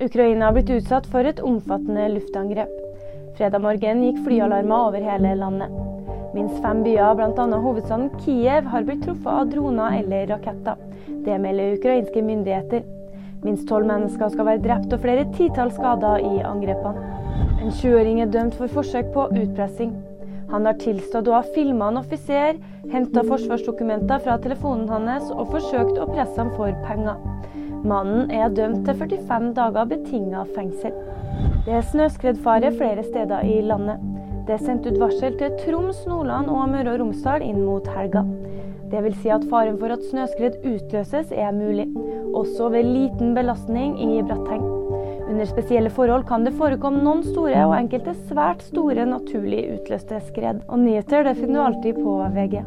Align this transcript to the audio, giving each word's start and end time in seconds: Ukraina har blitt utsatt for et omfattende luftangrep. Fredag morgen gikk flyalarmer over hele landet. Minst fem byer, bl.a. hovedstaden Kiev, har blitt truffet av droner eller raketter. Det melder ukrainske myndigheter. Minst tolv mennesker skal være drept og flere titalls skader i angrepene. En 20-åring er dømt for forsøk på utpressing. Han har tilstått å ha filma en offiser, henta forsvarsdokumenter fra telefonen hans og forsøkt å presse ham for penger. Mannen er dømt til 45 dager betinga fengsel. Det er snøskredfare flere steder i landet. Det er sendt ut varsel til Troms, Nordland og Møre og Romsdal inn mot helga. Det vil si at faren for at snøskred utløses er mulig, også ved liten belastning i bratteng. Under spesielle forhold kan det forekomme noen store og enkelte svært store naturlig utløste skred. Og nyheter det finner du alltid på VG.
Ukraina 0.00 0.44
har 0.44 0.52
blitt 0.54 0.68
utsatt 0.70 1.06
for 1.10 1.26
et 1.26 1.40
omfattende 1.42 2.04
luftangrep. 2.12 2.70
Fredag 3.34 3.62
morgen 3.64 4.04
gikk 4.04 4.20
flyalarmer 4.22 4.90
over 4.90 5.02
hele 5.02 5.32
landet. 5.40 5.72
Minst 6.36 6.60
fem 6.62 6.84
byer, 6.84 7.16
bl.a. 7.18 7.46
hovedstaden 7.64 8.06
Kiev, 8.22 8.68
har 8.70 8.86
blitt 8.86 9.02
truffet 9.02 9.32
av 9.32 9.50
droner 9.50 9.96
eller 9.98 10.30
raketter. 10.30 10.78
Det 11.26 11.40
melder 11.42 11.74
ukrainske 11.80 12.22
myndigheter. 12.22 12.86
Minst 13.42 13.66
tolv 13.70 13.90
mennesker 13.90 14.30
skal 14.30 14.46
være 14.46 14.62
drept 14.68 14.94
og 14.94 15.02
flere 15.02 15.26
titalls 15.34 15.74
skader 15.80 16.22
i 16.22 16.46
angrepene. 16.46 17.02
En 17.58 17.74
20-åring 17.74 18.22
er 18.22 18.30
dømt 18.30 18.54
for 18.54 18.70
forsøk 18.78 19.10
på 19.16 19.26
utpressing. 19.34 19.96
Han 20.52 20.66
har 20.68 20.78
tilstått 20.78 21.26
å 21.26 21.40
ha 21.40 21.42
filma 21.56 21.90
en 21.90 21.98
offiser, 22.04 22.62
henta 22.94 23.26
forsvarsdokumenter 23.26 24.22
fra 24.22 24.38
telefonen 24.46 25.10
hans 25.10 25.26
og 25.34 25.50
forsøkt 25.56 25.98
å 25.98 26.06
presse 26.14 26.38
ham 26.38 26.54
for 26.54 26.70
penger. 26.86 27.18
Mannen 27.86 28.30
er 28.34 28.50
dømt 28.50 28.86
til 28.86 28.96
45 28.98 29.52
dager 29.54 29.86
betinga 29.90 30.44
fengsel. 30.54 30.94
Det 31.66 31.74
er 31.78 31.84
snøskredfare 31.86 32.72
flere 32.74 33.04
steder 33.06 33.44
i 33.46 33.60
landet. 33.62 34.02
Det 34.48 34.56
er 34.56 34.64
sendt 34.64 34.86
ut 34.88 34.98
varsel 34.98 35.36
til 35.38 35.52
Troms, 35.60 36.00
Nordland 36.08 36.48
og 36.50 36.70
Møre 36.72 36.94
og 36.94 37.02
Romsdal 37.02 37.44
inn 37.44 37.60
mot 37.62 37.86
helga. 37.94 38.24
Det 38.88 39.02
vil 39.04 39.14
si 39.20 39.28
at 39.30 39.44
faren 39.50 39.76
for 39.78 39.92
at 39.92 40.06
snøskred 40.08 40.56
utløses 40.64 41.30
er 41.30 41.52
mulig, 41.52 41.86
også 42.32 42.70
ved 42.72 42.88
liten 42.88 43.34
belastning 43.36 43.98
i 44.00 44.22
bratteng. 44.22 44.64
Under 45.28 45.44
spesielle 45.44 45.92
forhold 45.92 46.24
kan 46.26 46.48
det 46.48 46.56
forekomme 46.56 47.04
noen 47.04 47.20
store 47.26 47.66
og 47.68 47.76
enkelte 47.76 48.16
svært 48.30 48.64
store 48.64 49.04
naturlig 49.06 49.66
utløste 49.76 50.22
skred. 50.30 50.64
Og 50.66 50.80
nyheter 50.86 51.28
det 51.28 51.36
finner 51.36 51.60
du 51.60 51.66
alltid 51.68 52.00
på 52.00 52.18
VG. 52.32 52.62